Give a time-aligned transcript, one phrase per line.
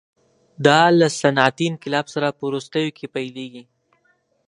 [0.65, 3.63] دا له صنعتي انقلاب سره په وروستیو کې پیلېږي.